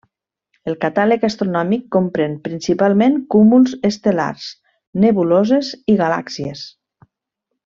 El 0.69 0.75
catàleg 0.85 1.25
astronòmic 1.27 1.83
comprèn 1.97 2.33
principalment 2.47 3.19
cúmuls 3.35 3.77
estel·lars, 3.93 4.49
nebuloses, 5.05 5.71
i 5.95 5.99
galàxies. 6.05 6.65